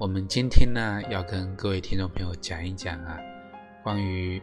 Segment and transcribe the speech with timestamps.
[0.00, 3.18] 我们今天呢，要跟各位听众朋友讲一讲啊，
[3.82, 4.40] 关于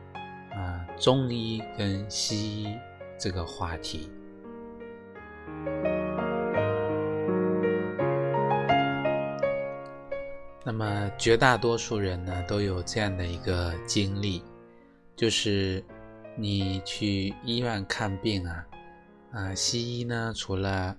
[0.51, 2.77] 啊中医跟西医
[3.17, 4.11] 这个话题。
[10.65, 14.43] 那么绝大多数人呢，都有这样的一个经历，
[15.15, 15.81] 就是
[16.35, 18.67] 你去医院看病啊，
[19.31, 20.93] 啊西医呢，除了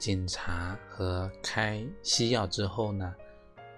[0.00, 3.14] 检查和开西药之后呢。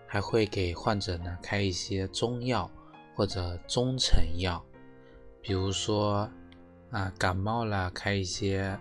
[0.07, 2.71] 还会给患者呢开一些中药
[3.15, 4.65] 或者中成药，
[5.43, 6.31] 比如说
[6.91, 8.79] 啊感冒了开一些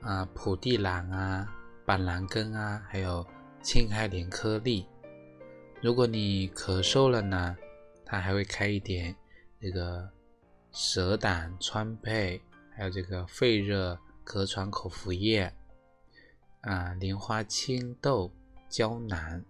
[0.00, 1.52] 啊蒲地蓝啊、
[1.84, 3.26] 板蓝根啊，还有
[3.62, 4.86] 青海莲颗粒。
[5.80, 7.56] 如果你咳嗽了呢，
[8.04, 9.14] 他还会开一点
[9.60, 10.10] 这个
[10.72, 12.40] 蛇胆川贝，
[12.74, 15.52] 还有这个肺热咳喘口服液
[16.62, 18.32] 啊莲花清豆
[18.68, 19.44] 胶囊。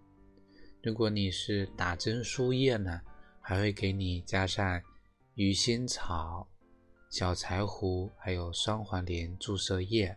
[0.80, 3.00] 如果你是打针输液呢，
[3.40, 4.80] 还会给你加上
[5.34, 6.46] 鱼腥草、
[7.10, 10.16] 小柴胡，还有双黄连注射液。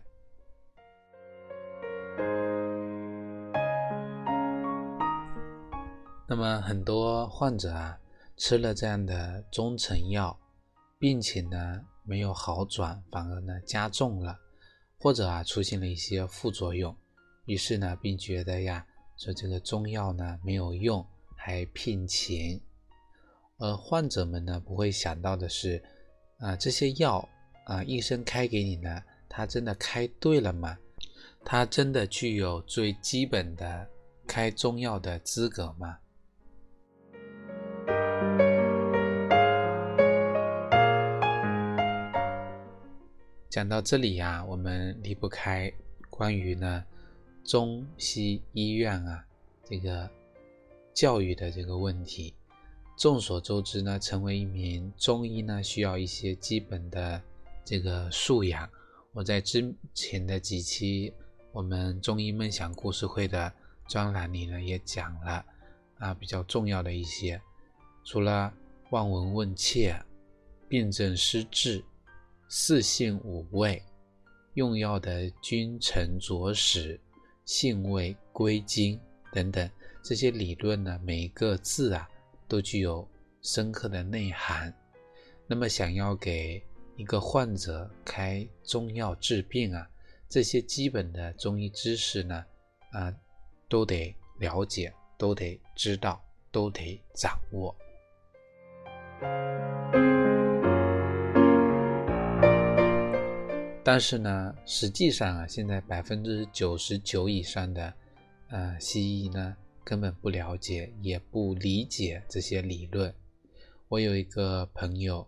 [6.28, 7.98] 那么很多患者啊，
[8.36, 10.38] 吃了这样的中成药，
[10.96, 14.38] 病情呢没有好转，反而呢加重了，
[14.96, 16.96] 或者啊出现了一些副作用，
[17.46, 18.86] 于是呢并觉得呀。
[19.24, 21.06] 说这个中药呢没有用，
[21.36, 22.60] 还骗钱，
[23.56, 25.80] 而患者们呢不会想到的是，
[26.38, 27.28] 啊这些药
[27.66, 30.76] 啊医生开给你呢，他真的开对了吗？
[31.44, 33.88] 他真的具有最基本的
[34.26, 35.96] 开中药的资格吗？
[43.48, 45.72] 讲到这里呀，我们离不开
[46.10, 46.84] 关于呢。
[47.44, 49.24] 中西医院啊，
[49.64, 50.08] 这个
[50.94, 52.34] 教育的这个问题，
[52.96, 57.20] 众所周知呢，成为一名中医呢，需要一些基本的
[57.64, 58.68] 这个素养。
[59.12, 61.12] 我在之前的几期
[61.52, 63.52] 我们中医梦想故事会的
[63.88, 65.44] 专栏里呢，也讲了
[65.98, 67.40] 啊，比较重要的一些，
[68.04, 68.52] 除了
[68.90, 70.00] 望闻问切、
[70.68, 71.84] 辨证施治、
[72.48, 73.82] 四性五味、
[74.54, 77.00] 用药的君臣佐使。
[77.44, 79.00] 性味归经
[79.32, 79.68] 等等
[80.02, 82.08] 这些理论呢，每一个字啊
[82.48, 83.06] 都具有
[83.42, 84.72] 深刻的内涵。
[85.46, 86.62] 那么，想要给
[86.96, 89.88] 一个患者开中药治病啊，
[90.28, 92.44] 这些基本的中医知识呢，
[92.92, 93.14] 啊，
[93.68, 97.74] 都得了解，都得知道，都得掌握。
[103.84, 107.92] 但是呢，实际上啊，现在百分之九十九以上的，
[108.48, 113.12] 呃，西医呢根本不了解，也不理解这些理论。
[113.88, 115.26] 我有一个朋友，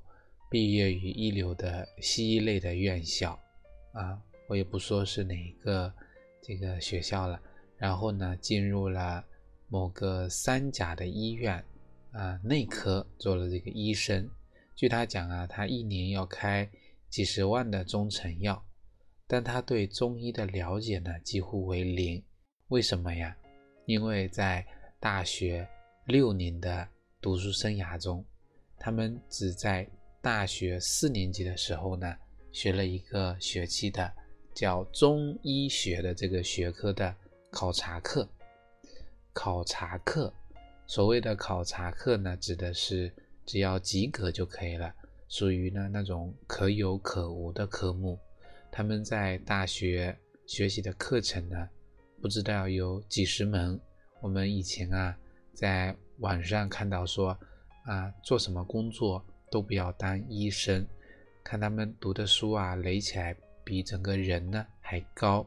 [0.48, 3.36] 毕业于一流的西医类的院校，
[3.92, 4.16] 啊，
[4.46, 5.92] 我也不说是哪一个
[6.40, 7.40] 这个学校了。
[7.76, 9.24] 然后呢，进入了
[9.66, 11.62] 某个三甲的医院，
[12.12, 14.30] 啊，内科做了这个医生。
[14.76, 16.70] 据他讲啊，他一年要开。
[17.14, 18.60] 几十万的中成药，
[19.28, 22.20] 但他对中医的了解呢几乎为零。
[22.70, 23.36] 为什么呀？
[23.86, 24.66] 因为在
[24.98, 25.64] 大学
[26.06, 26.88] 六年的
[27.20, 28.24] 读书生涯中，
[28.80, 29.88] 他们只在
[30.20, 32.16] 大学四年级的时候呢
[32.50, 34.12] 学了一个学期的
[34.52, 37.14] 叫中医学的这个学科的
[37.48, 38.28] 考察课。
[39.32, 40.34] 考察课，
[40.84, 43.14] 所谓的考察课呢，指的是
[43.46, 44.92] 只要及格就可以了。
[45.34, 48.16] 属于呢那种可有可无的科目，
[48.70, 50.16] 他们在大学
[50.46, 51.68] 学习的课程呢，
[52.22, 53.76] 不知道有几十门。
[54.20, 55.18] 我们以前啊，
[55.52, 57.36] 在网上看到说，
[57.84, 59.20] 啊，做什么工作
[59.50, 60.86] 都不要当医生，
[61.42, 65.44] 看他们读的书啊，垒起来比整个人呢还高。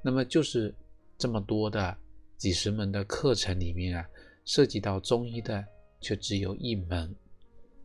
[0.00, 0.74] 那么就是
[1.18, 1.94] 这么多的
[2.38, 4.08] 几十门的课程里面啊，
[4.46, 5.62] 涉及到中医的
[6.00, 7.14] 却只有一门。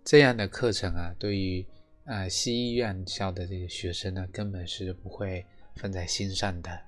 [0.04, 1.64] 这样的课程啊，对于
[2.06, 5.46] 啊西医院校的这个学生呢，根本是不会
[5.76, 6.82] 放在心上的。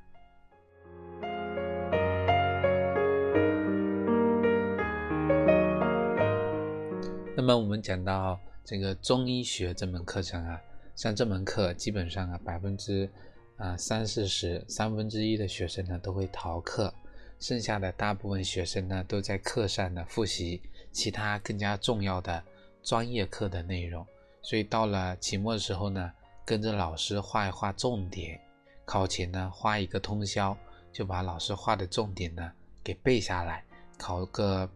[7.35, 10.59] 那么我们讲到这个中医学这门课程啊，
[10.95, 13.07] 像这门课基本上啊百分之
[13.57, 16.91] 啊三四十三分之一的学生呢都会逃课，
[17.39, 20.59] 剩下的大部分学生呢都在课上呢复习
[20.91, 22.43] 其他更加重要的
[22.83, 24.05] 专业课的内容，
[24.41, 26.11] 所以到了期末的时候呢，
[26.45, 28.39] 跟着老师画一画重点，
[28.85, 30.55] 考前呢花一个通宵
[30.91, 32.51] 就把老师画的重点呢
[32.83, 33.63] 给背下来，
[33.97, 34.69] 考个。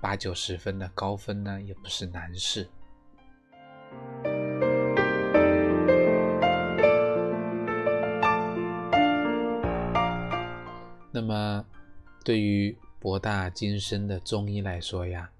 [0.00, 2.68] 八九十分的高分呢，也不是难事。
[11.10, 11.64] 那么，
[12.22, 15.30] 对于博大精深的中医来说呀，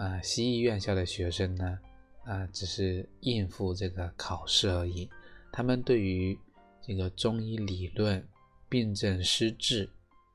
[0.00, 1.78] 啊，西医院校的学生呢，
[2.24, 5.06] 啊，只是应付这个考试而已。
[5.52, 6.38] 他们对于
[6.80, 8.26] 这个中医理论、
[8.66, 9.86] 病症施治、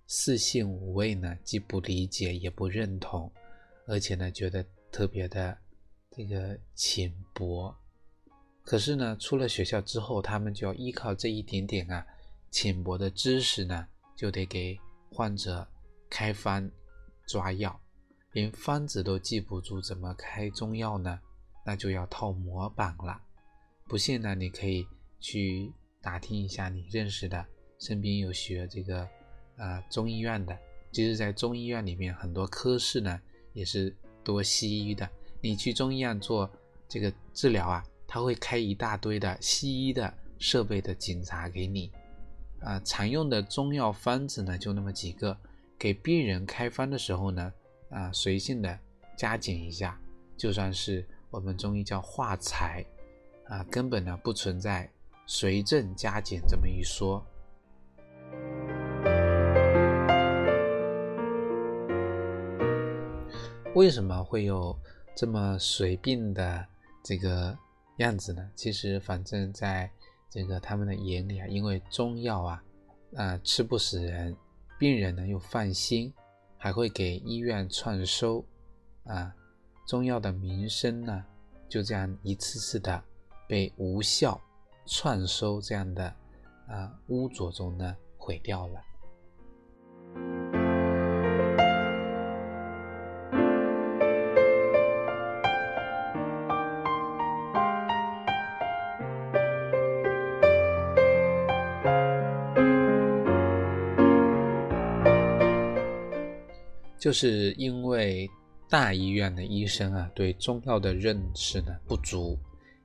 [0.05, 3.31] 四性五味呢，既不理解也不认同。
[3.87, 5.57] 而且呢，觉得特别的
[6.11, 7.75] 这个浅薄。
[8.61, 12.05] 可是呢，出了学校之后，他们就要依靠这一点点啊
[12.51, 14.79] 浅薄的知识呢，就得给
[15.09, 15.67] 患者
[16.07, 16.69] 开方
[17.27, 17.79] 抓药，
[18.35, 21.19] 连方子都记不住，怎么开中药呢？
[21.65, 23.19] 那就要套模板了。
[23.87, 24.85] 不信呢，你可以
[25.19, 25.71] 去
[26.01, 27.43] 打听一下你认识的，
[27.79, 29.07] 身边有学这个
[29.57, 30.55] 呃中医院的。
[30.91, 33.19] 其实，在中医院里面，很多科室呢。
[33.53, 35.09] 也是多西医的，
[35.39, 36.51] 你去中医院做
[36.89, 41.89] 这个治疗啊，他会开一大堆的西医的设备的检查给你，
[42.59, 45.37] 啊，常用的中药方子呢就那么几个，
[45.79, 47.53] 给病人开方的时候呢，
[47.89, 48.79] 啊，随性的
[49.17, 49.99] 加减一下，
[50.37, 52.85] 就算是我们中医叫化裁，
[53.47, 54.89] 啊，根本呢不存在
[55.25, 57.25] 随症加减这么一说。
[63.73, 64.77] 为什么会有
[65.13, 66.65] 这么随病的
[67.03, 67.57] 这个
[67.97, 68.49] 样子呢？
[68.55, 69.91] 其实，反正在
[70.29, 72.63] 这个他们的眼里啊，因为中药啊，
[73.17, 74.33] 啊吃不死人，
[74.79, 76.13] 病人呢又放心，
[76.65, 78.43] 还会给医院创收，
[79.03, 79.31] 啊，
[79.85, 81.23] 中药的名声呢
[81.69, 83.03] 就这样一次次的
[83.47, 84.41] 被无效
[84.87, 86.11] 创收这样的
[86.67, 88.81] 啊污浊中呢毁掉了。
[107.05, 108.27] 就是因为
[108.67, 112.35] 大医院的医生啊，对中药的认识呢不足，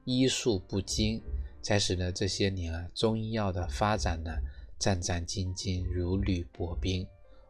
[0.05, 1.19] 医术不精，
[1.63, 4.31] 才使得这些年啊中医药的发展呢
[4.79, 7.07] 战战兢兢，如履薄冰。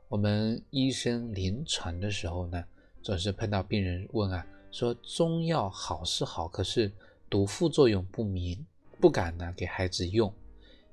[0.07, 2.63] 我们医生临床的时候呢，
[3.03, 6.89] 总是碰到病人问啊，说中药好是好，可是
[7.29, 8.65] 毒副作用不明，
[9.01, 10.33] 不敢呢给孩子用。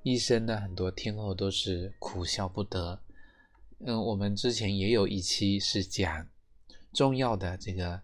[0.01, 2.99] 医生呢很多听后都是苦笑不得。
[3.85, 6.27] 嗯，我们之前也有一期是讲
[6.93, 8.01] 中药的这个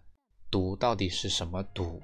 [0.48, 2.00] 毒到底是什么毒，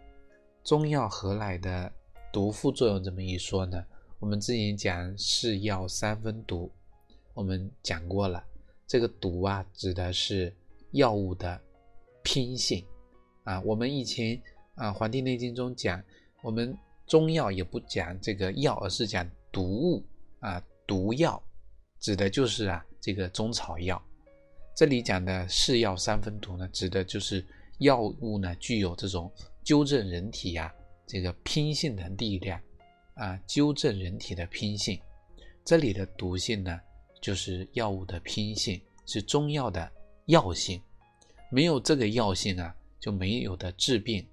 [0.65, 1.91] 中药何来的
[2.33, 3.85] 毒副作用这么一说呢？
[4.19, 6.69] 我们之前讲是药三分毒，
[7.33, 8.45] 我们讲过了，
[8.89, 10.53] 这个毒啊指的是
[10.91, 11.61] 药物的
[12.25, 12.85] 偏性
[13.45, 13.61] 啊。
[13.61, 14.43] 我们以前
[14.75, 16.03] 啊《黄帝内经》中讲，
[16.43, 20.05] 我们中药也不讲这个药，而是讲毒物
[20.41, 21.41] 啊，毒药
[22.01, 22.85] 指的就是啊。
[23.01, 24.01] 这个中草药，
[24.77, 27.43] 这里讲的是药三分毒呢，指的就是
[27.79, 29.33] 药物呢具有这种
[29.65, 30.71] 纠正人体呀
[31.07, 32.61] 这个偏性的力量
[33.15, 35.01] 啊，纠正人体的偏性。
[35.65, 36.79] 这里的毒性呢，
[37.23, 39.91] 就是药物的偏性，是中药的
[40.27, 40.81] 药性。
[41.51, 44.27] 没有这个药性啊，就没有的治病。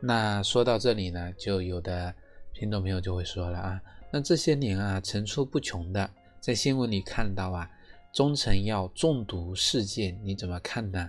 [0.00, 2.14] 那说到这里呢，就有的。
[2.58, 6.10] 听众朋友就会说了啊，那这些年啊，层出不穷的
[6.40, 7.70] 在新闻里看到啊，
[8.12, 11.08] 中成药中毒事件，你怎么看呢？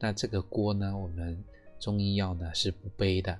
[0.00, 1.40] 那这个锅呢，我们
[1.78, 3.38] 中医药呢是不背的，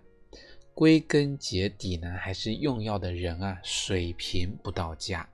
[0.72, 5.28] 归根结底呢，还是用药的人啊水平不到家。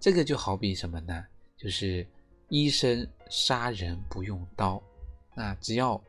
[0.00, 1.26] 这个就好比什么呢？
[1.58, 2.06] 就是
[2.48, 4.82] 医生杀人不用刀，
[5.34, 6.02] 啊，只要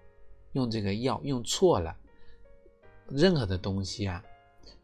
[0.54, 1.94] 用这个药用错了，
[3.10, 4.24] 任何的东西啊。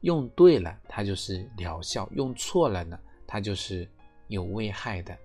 [0.02, 3.88] 用对了，它就是疗效；用错了呢，它就是
[4.28, 5.18] 有危害的。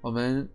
[0.00, 0.48] 我们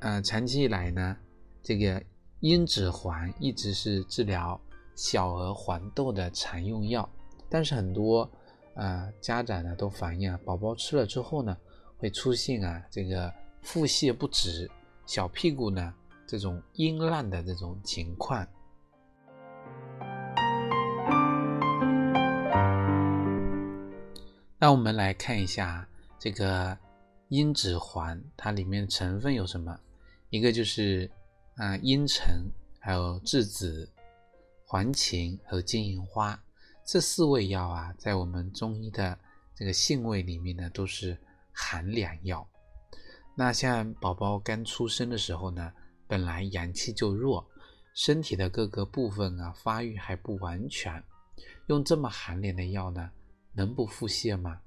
[0.00, 1.16] 呃长期以来呢，
[1.62, 2.02] 这个
[2.40, 4.60] 茵栀黄一直是治疗
[4.94, 7.08] 小儿黄痘的常用药，
[7.48, 8.30] 但是很多
[8.74, 11.56] 呃家长呢都反映啊，宝宝吃了之后呢，
[11.96, 14.70] 会出现啊这个腹泻不止，
[15.06, 15.94] 小屁股呢
[16.26, 18.46] 这种阴烂的这种情况。
[24.60, 25.88] 那我们来看一下
[26.18, 26.76] 这个
[27.28, 29.78] 茵栀环，它里面成分有什么？
[30.30, 31.08] 一个就是
[31.54, 32.44] 啊茵陈，
[32.80, 33.88] 还有栀子、
[34.66, 36.42] 黄芩和金银花
[36.84, 39.16] 这四味药啊，在我们中医的
[39.54, 41.16] 这个性味里面呢，都是
[41.52, 42.44] 寒凉药。
[43.36, 45.72] 那像宝宝刚出生的时候呢，
[46.08, 47.48] 本来阳气就弱，
[47.94, 51.00] 身体的各个部分啊发育还不完全，
[51.68, 53.08] 用这么寒凉的药呢？
[53.58, 54.60] 能不腹泻吗？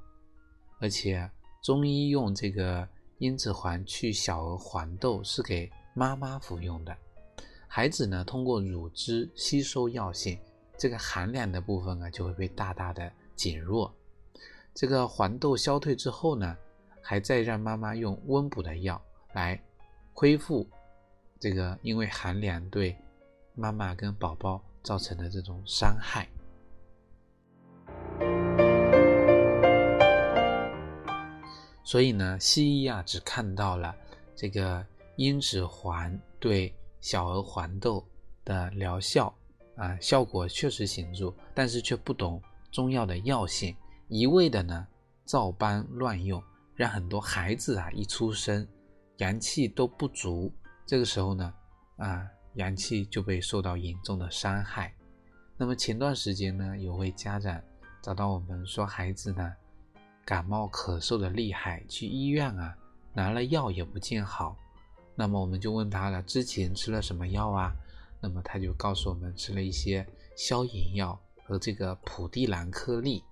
[0.82, 1.32] 而且
[1.64, 2.86] 中医用这个
[3.20, 6.94] 茵栀环去小儿黄豆是给妈妈服用的，
[7.70, 10.38] 孩子呢通过乳汁吸收药性，
[10.78, 13.94] 这个寒凉的部分啊就会被大大的减弱。
[14.74, 16.58] 这个黄豆消退之后呢，
[17.02, 19.58] 还再让妈妈用温补的药来
[20.12, 20.68] 恢复
[21.40, 22.98] 这个因为寒凉对
[23.56, 26.28] 妈妈跟宝宝造成的这种伤害。
[31.92, 33.94] 所以呢，西医啊只看到了
[34.34, 34.82] 这个
[35.18, 38.02] 茵栀环对小儿黄豆
[38.46, 39.36] 的疗效
[39.76, 43.76] 啊，效果确实显著，但是却不懂中药的药性，
[44.08, 44.88] 一味的呢
[45.26, 46.42] 照搬乱用，
[46.76, 48.66] 让很多孩子啊一出生
[49.18, 50.50] 阳气都不足，
[50.86, 51.54] 这个时候呢
[51.98, 54.96] 啊阳气就被受到严重的伤害。
[55.58, 57.62] 那么前段时间呢，有位家长
[58.02, 59.54] 找到我们说，孩子呢。
[60.24, 62.76] 感冒咳嗽的厉害，去医院啊，
[63.14, 64.56] 拿了药也不见好。
[65.16, 67.74] 那么我们就问他了，之前吃了什么药啊？
[68.20, 73.24] 那么他就告诉我们，吃了一些消炎药和这个普地蓝颗粒。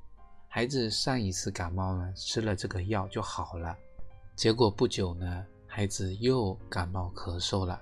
[0.48, 3.78] 孩子上一次感冒呢，吃了这个药就好了。
[4.36, 7.82] 结果不久呢，孩子又感冒咳嗽了，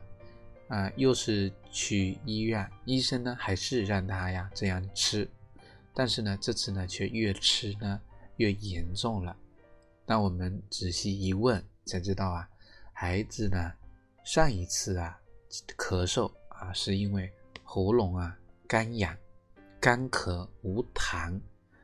[0.67, 5.27] 啊，又是去医院，医生呢还是让他呀这样吃，
[5.93, 7.99] 但是呢，这次呢却越吃呢。
[8.37, 9.35] 越严重了，
[10.05, 12.49] 那我们仔细一问才知道啊，
[12.93, 13.73] 孩子呢
[14.23, 15.19] 上一次啊
[15.77, 17.31] 咳嗽啊是因为
[17.63, 19.15] 喉咙啊干痒、
[19.79, 21.39] 干咳无痰，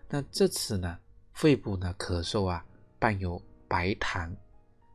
[0.09, 0.97] 那这次呢
[1.33, 2.65] 肺部呢咳嗽啊
[2.99, 4.33] 伴有白痰，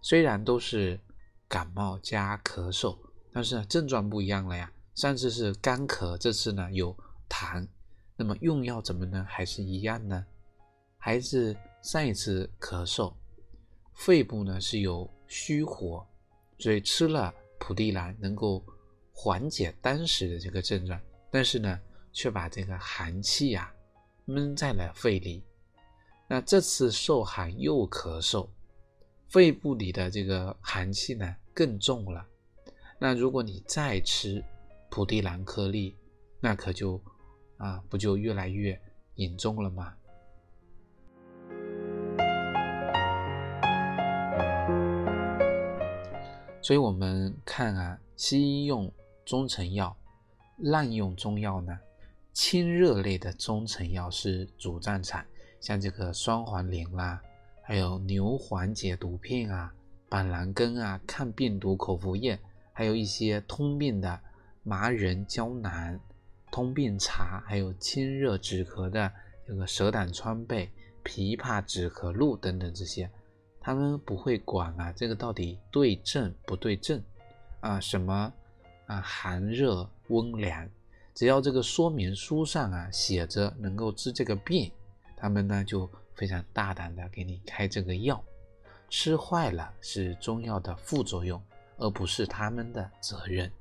[0.00, 0.98] 虽然都是
[1.48, 2.96] 感冒加咳嗽，
[3.32, 4.72] 但是症状不一样了呀。
[4.94, 6.96] 上次是干咳，这次呢有
[7.28, 7.66] 痰，
[8.16, 10.26] 那么用药怎么呢还是一样呢？
[11.00, 13.14] 孩子上一次咳嗽，
[13.94, 16.04] 肺部呢是有虚火，
[16.58, 18.62] 所以吃了普地蓝能够
[19.12, 21.00] 缓解当时的这个症状，
[21.30, 21.80] 但是呢
[22.12, 23.72] 却把这个寒气呀
[24.24, 25.42] 闷在了肺里。
[26.28, 28.48] 那这次受寒又咳嗽，
[29.28, 32.26] 肺部里的这个寒气呢更重了。
[32.98, 34.44] 那如果你再吃
[34.90, 35.96] 普地蓝颗粒，
[36.40, 37.00] 那可就
[37.56, 38.78] 啊不就越来越
[39.14, 39.94] 严重了吗？
[46.68, 48.92] 所以我们看啊，西医用
[49.24, 49.96] 中成药，
[50.58, 51.80] 滥用中药呢，
[52.34, 55.24] 清热类的中成药是主战场，
[55.60, 57.22] 像这个双黄连啦，
[57.62, 59.72] 还有牛黄解毒片啊，
[60.10, 62.38] 板蓝根啊，抗病毒口服液，
[62.74, 64.20] 还有一些通病的
[64.62, 65.98] 麻仁胶囊、
[66.50, 69.10] 通病茶，还有清热止咳的
[69.46, 70.70] 这个蛇胆川贝、
[71.02, 73.10] 枇杷止咳露等等这些。
[73.68, 77.02] 他们不会管啊，这个到底对症不对症
[77.60, 77.78] 啊？
[77.78, 78.32] 什么
[78.86, 78.98] 啊？
[79.02, 80.66] 寒热温凉，
[81.14, 84.72] 只要这个说明书上啊写着能够治这个病，
[85.14, 88.24] 他们呢就非常大胆的给你开这个药。
[88.88, 91.38] 吃坏了是中药的副作用，
[91.76, 93.52] 而不是他们的责任。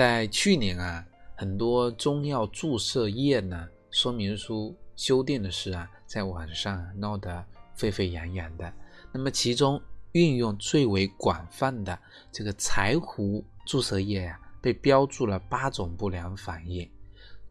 [0.00, 8.72] 在去年啊，很多中药注射液呢说明书修订的事啊，在网上闹得沸沸扬扬的。
[9.12, 9.78] 那么其中
[10.12, 11.98] 运用最为广泛的
[12.32, 16.90] 这个柴胡注射液呀，被标注了八种不良反应。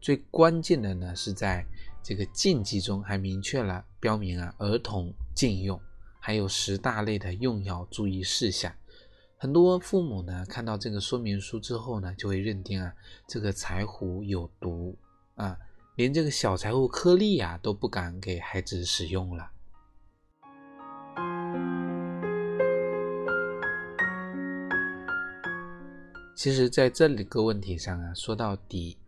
[0.00, 1.64] 最关键的呢，是在
[2.02, 5.80] 这个禁忌中还明确了标明啊，儿童禁用，
[6.18, 8.74] 还有十大类的用药注意事项。
[9.42, 12.94] 很多父母呢，看到这个说明书之后呢，就会认定啊，
[13.26, 14.94] 这个柴胡有毒
[15.34, 15.56] 啊，
[15.96, 19.50] 连这个小柴胡颗粒啊都不敢给孩子使用了。
[26.36, 28.98] 其实，在这里个问题上啊，说到底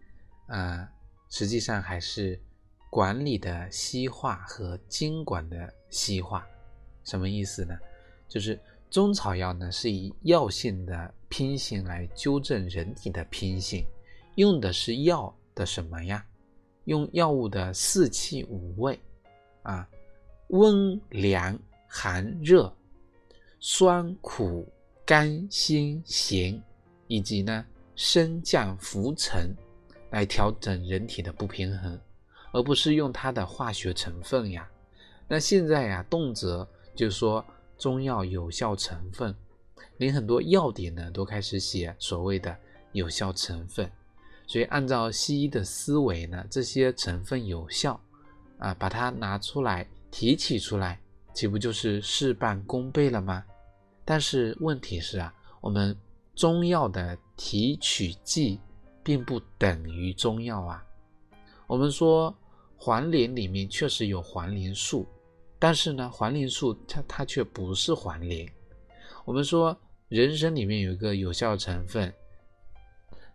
[0.47, 0.89] 啊，
[1.29, 2.41] 实际上还是
[2.89, 6.47] 管理的西化和经管的西化，
[7.05, 7.77] 什么意思呢？
[8.27, 8.59] 就是
[8.93, 13.83] 中草药呢是以药性的偏性来纠正人体的偏性，
[14.35, 16.23] 用的是药的什么呀？
[16.85, 19.01] 用药物的四气五味
[19.63, 19.89] 啊，
[20.49, 21.59] 温凉
[21.89, 22.71] 寒热、
[23.61, 24.71] 酸苦
[25.07, 26.63] 甘辛咸，
[27.07, 27.65] 以及呢
[27.97, 29.57] 升降浮沉，
[30.11, 31.99] 来调整人体的不平衡，
[32.53, 34.71] 而不是用它的化学成分呀。
[35.27, 37.43] 那现在呀，动辄就说
[37.83, 39.35] 中药有效成分，
[39.97, 42.57] 连很多药典呢都开始写所谓的
[42.93, 43.91] 有效成分。
[44.47, 48.01] 所以，按照西医的思维呢，这些成分有效
[48.59, 51.01] 啊，把它拿出来提取出来，
[51.35, 53.45] 岂不就是事半功倍了吗？
[54.05, 55.97] 但是问题是啊，我们
[56.37, 58.61] 中药的提取剂
[59.03, 60.87] 并不等于中药啊。
[61.67, 62.33] 我们说
[62.77, 65.05] 黄连里面确实有黄连素，
[65.63, 68.53] 但是呢，黄连素它它却不是黄连。
[69.25, 69.79] 我们说
[70.09, 72.13] 人参里面有一个有效成分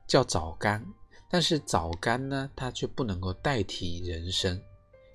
[0.06, 0.86] 叫枣苷。
[1.30, 4.62] 但是枣苷呢，它却不能够代替人参，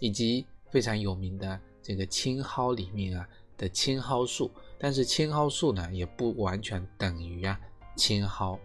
[0.00, 3.28] 以及非常有名的这个青蒿里面啊
[3.58, 7.60] 的青蒿素，但是青蒿素呢也不完全等于啊
[7.94, 8.58] 青蒿，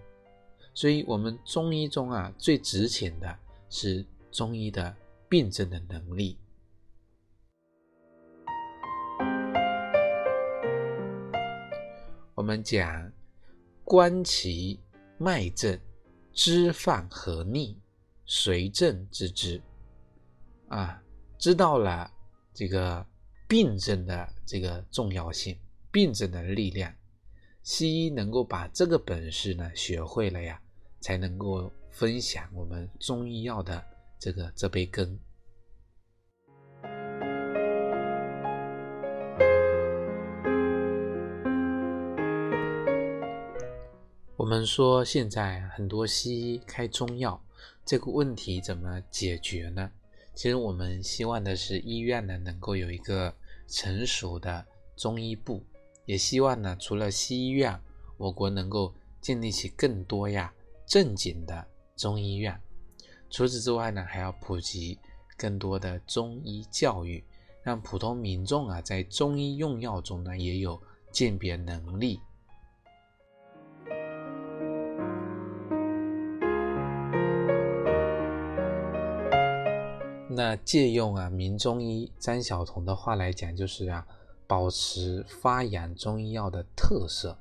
[0.73, 3.37] 所以我们中医中啊最值钱的
[3.69, 4.95] 是中医的
[5.27, 6.37] 辨证的能力。
[12.37, 13.11] 我们讲
[13.83, 14.79] 观其
[15.17, 15.77] 脉证。
[16.39, 17.75] 知犯和逆，
[18.27, 19.59] 随症之之，
[20.67, 21.01] 啊，
[21.39, 22.13] 知道了
[22.53, 23.03] 这个
[23.47, 25.57] 病症的这个重要性，
[25.91, 26.93] 病症的力量，
[27.63, 30.61] 西医能够把这个本事呢学会了呀，
[30.99, 33.83] 才能够分享我们中医药的
[34.19, 35.19] 这个这杯羹。
[44.37, 47.41] 我们说现在很多西医开中药，
[47.83, 49.89] 这个问题怎么解决呢？
[50.35, 53.33] 其实我们希望的是医院呢能够有一个
[53.67, 54.63] 成熟的
[54.95, 55.63] 中医部，
[56.05, 57.81] 也希望呢除了西医院，
[58.15, 60.53] 我国能够建立起更多呀
[60.85, 62.61] 正经的中医院。
[63.31, 64.99] 除此之外呢，还要普及
[65.35, 67.23] 更多的中医教育，
[67.63, 70.79] 让普通民众啊在中医用药中呢也有
[71.11, 72.19] 鉴别能力。
[80.37, 84.05] 那借用啊名中医张晓彤的话来讲，就是啊，
[84.45, 87.35] 保持发扬中医药的特色，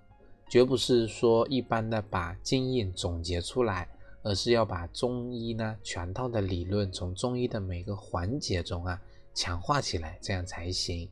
[0.49, 3.87] 绝不是说一般的把经验总结出来，
[4.23, 8.99] 而是要把中医呢全套的理论从中医的每个环节中啊
[9.35, 11.07] 强化起来，这样才行。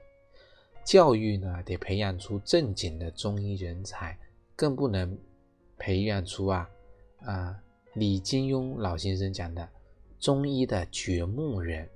[0.86, 4.18] 教育呢得培养出正经的中医人才，
[4.56, 5.18] 更不能
[5.76, 6.66] 培养出啊
[7.26, 7.54] 啊
[7.92, 9.68] 李金庸老先生讲的。
[10.18, 11.88] 中医的掘墓人，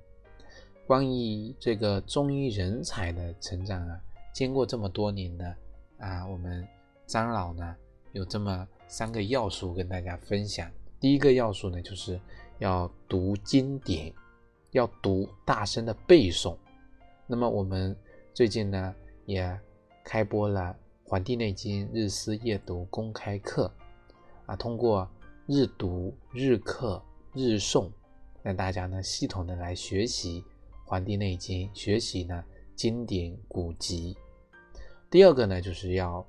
[0.86, 4.00] 关于这个中医人才的成长啊，
[4.34, 5.54] 经过这么多年呢，
[5.98, 6.66] 啊，我们
[7.06, 7.76] 张老呢
[8.12, 10.70] 有这么三个要素跟大家分享。
[11.00, 12.20] 第一个要素呢，就是
[12.58, 14.12] 要读经典，
[14.72, 16.56] 要读大声的背诵。
[17.26, 17.96] 那么我们
[18.34, 19.58] 最近呢也
[20.04, 20.60] 开播了
[21.08, 23.72] 《黄帝内经日思夜读》公开课，
[24.46, 25.08] 啊，通过
[25.46, 27.02] 日读、日课、
[27.32, 27.90] 日诵。
[28.48, 30.40] 让大家呢系统的来学习
[30.86, 32.42] 《黄帝内经》，学习呢
[32.74, 34.16] 经典古籍。
[35.10, 36.26] 第二个呢，就是要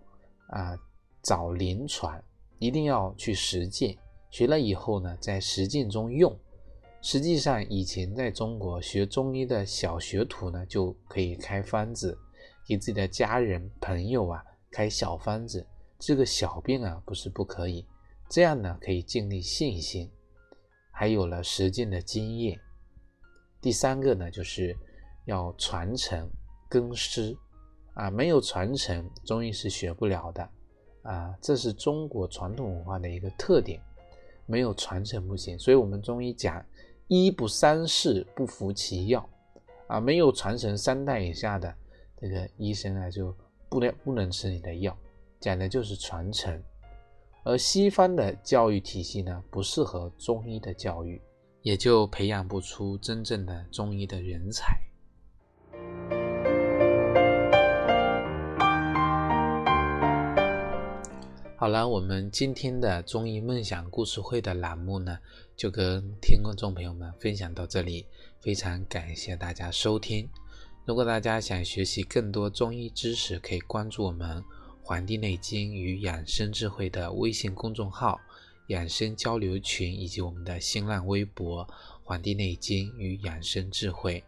[0.48, 0.78] 啊
[1.24, 2.22] 找临床，
[2.58, 3.98] 一定要去实践。
[4.30, 6.38] 学了以后呢，在实践中用。
[7.02, 12.20] 实际上，以前在中国学中医的小学徒呢，就可以开方子，
[12.68, 15.66] 给自己的家人朋友啊开小方子。
[16.00, 17.88] 治个小病啊，不是不可以。
[18.28, 20.12] 这样呢，可以建立信心。
[21.00, 22.60] 还有了实践的经验。
[23.62, 24.76] 第三个呢，就是
[25.24, 26.30] 要传承
[26.68, 27.34] 更师
[27.94, 30.50] 啊，没有传承，中医是学不了的
[31.04, 33.82] 啊，这是中国传统文化的一个特点，
[34.46, 35.58] 没有传承不行。
[35.58, 36.62] 所以，我们中医讲
[37.08, 39.26] 医不三世不服其药
[39.88, 41.74] 啊，没有传承三代以下的
[42.18, 43.34] 这个医生啊，就
[43.70, 44.98] 不能不能吃你的药，
[45.40, 46.62] 讲的就是传承。
[47.50, 51.20] 而西方的教育体系呢，不适合中医的教育，
[51.64, 54.80] 也就培养不出真正的中医的人才。
[61.58, 65.18] 好了，我们今天的中医梦想故事会的栏目呢，
[65.56, 68.06] 就跟听众朋友们分享到这里，
[68.40, 70.30] 非常感谢大家收听。
[70.86, 74.38] 如果大家想学习更多中医知识，可以关注我们
[74.90, 78.20] 《黄帝内经与养生智慧》的微信公众号、
[78.70, 81.64] 养生交流群以及我们的新浪微博
[82.04, 84.20] 《黄帝内经与养生智慧》。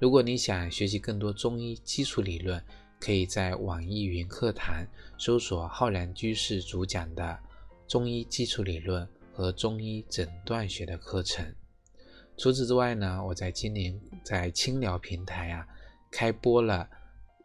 [0.00, 2.60] 如果你想学习更多中医基础理论，
[2.98, 4.84] 可以在网易云课堂
[5.16, 7.38] 搜索浩然居士主讲的
[7.86, 11.54] 中医基础理论和中医诊断学的课程。
[12.36, 15.64] 除此之外呢，我在今年在清聊平台啊
[16.10, 16.88] 开播了《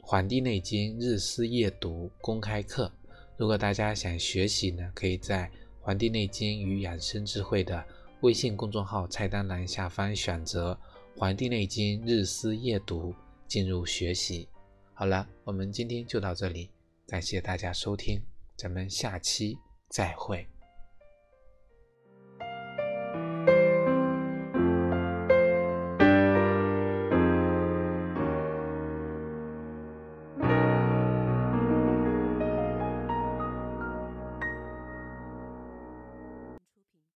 [0.08, 2.92] 黄帝内经日思夜读》公开课。
[3.38, 5.48] 如果大家想学习呢，可以在
[5.82, 7.84] 《黄帝内经与养生智慧》的
[8.22, 10.80] 微信公众号菜单栏下方选择
[11.20, 13.14] 《黄帝内经日思夜读》
[13.48, 14.48] 进入学习。
[14.94, 16.70] 好了，我们今天就到这里，
[17.08, 18.22] 感谢大家收听，
[18.56, 19.58] 咱们下期
[19.90, 20.48] 再会。